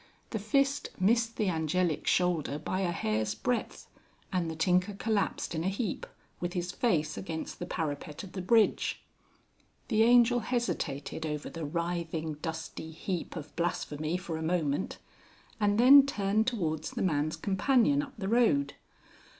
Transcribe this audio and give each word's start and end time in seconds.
The 0.31 0.39
fist 0.39 0.89
missed 0.99 1.37
the 1.37 1.47
Angelic 1.49 2.07
shoulder 2.07 2.57
by 2.57 2.79
a 2.79 2.91
hairsbreadth, 2.91 3.85
and 4.33 4.49
the 4.49 4.55
tinker 4.55 4.93
collapsed 4.95 5.53
in 5.53 5.63
a 5.63 5.69
heap 5.69 6.07
with 6.39 6.53
his 6.53 6.71
face 6.71 7.17
against 7.19 7.59
the 7.59 7.67
parapet 7.67 8.23
of 8.23 8.31
the 8.31 8.41
bridge. 8.41 9.03
The 9.89 10.01
Angel 10.01 10.39
hesitated 10.39 11.23
over 11.23 11.51
the 11.51 11.65
writhing 11.65 12.39
dusty 12.41 12.89
heap 12.89 13.35
of 13.35 13.55
blasphemy 13.55 14.17
for 14.17 14.37
a 14.37 14.41
moment, 14.41 14.97
and 15.59 15.77
then 15.79 16.07
turned 16.07 16.47
towards 16.47 16.89
the 16.89 17.03
man's 17.03 17.35
companion 17.35 18.01
up 18.01 18.13
the 18.17 18.27
road. 18.27 18.73